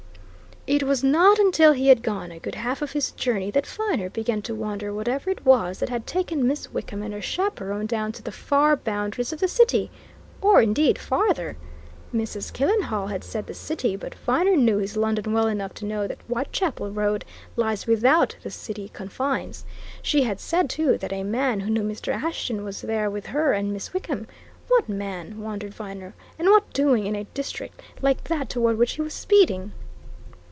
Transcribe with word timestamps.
It 0.67 0.83
was 0.83 1.03
not 1.03 1.39
until 1.39 1.73
he 1.73 1.87
had 1.87 2.03
gone 2.03 2.31
a 2.31 2.39
good 2.39 2.53
half 2.53 2.83
of 2.83 2.91
his 2.91 3.11
journey 3.13 3.49
that 3.49 3.65
Viner 3.65 4.11
began 4.11 4.43
to 4.43 4.53
wonder 4.53 4.93
whatever 4.93 5.31
it 5.31 5.43
was 5.43 5.79
that 5.79 5.89
had 5.89 6.05
taken 6.05 6.45
Miss 6.47 6.71
Wickham 6.71 7.01
and 7.01 7.15
her 7.15 7.21
chaperon 7.21 7.87
down 7.87 8.11
to 8.11 8.21
the 8.21 8.31
far 8.31 8.75
boundaries 8.75 9.33
of 9.33 9.39
the 9.39 9.47
City 9.47 9.89
or, 10.39 10.61
indeed, 10.61 10.99
farther. 10.99 11.57
Mrs. 12.13 12.53
Killenhall 12.53 13.07
had 13.07 13.23
said 13.23 13.47
the 13.47 13.55
City, 13.55 13.95
but 13.95 14.13
Viner 14.13 14.55
knew 14.55 14.77
his 14.77 14.95
London 14.95 15.33
well 15.33 15.47
enough 15.47 15.73
to 15.73 15.85
know 15.85 16.07
that 16.07 16.21
Whitechapel 16.27 16.91
Road 16.91 17.25
lies 17.55 17.87
without 17.87 18.35
the 18.43 18.51
City 18.51 18.89
confines. 18.93 19.65
She 20.03 20.21
had 20.23 20.39
said, 20.39 20.69
too, 20.69 20.95
that 20.99 21.11
a 21.11 21.23
man 21.23 21.61
who 21.61 21.71
knew 21.71 21.83
Mr. 21.83 22.13
Ashton 22.13 22.63
was 22.63 22.81
there 22.81 23.09
with 23.09 23.25
her 23.25 23.51
and 23.53 23.73
Miss 23.73 23.95
Wickham 23.95 24.27
what 24.67 24.87
man, 24.87 25.41
wondered 25.41 25.73
Viner, 25.73 26.13
and 26.37 26.47
what 26.49 26.71
doing 26.71 27.07
in 27.07 27.15
a 27.15 27.23
district 27.33 27.81
like 27.99 28.25
that 28.25 28.47
toward 28.47 28.77
which 28.77 28.93
he 28.93 29.01
was 29.01 29.15
speeding? 29.15 29.71